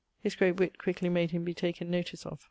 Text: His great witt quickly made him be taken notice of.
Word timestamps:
His 0.19 0.33
great 0.35 0.53
witt 0.53 0.79
quickly 0.79 1.09
made 1.09 1.29
him 1.29 1.43
be 1.43 1.53
taken 1.53 1.91
notice 1.91 2.25
of. 2.25 2.39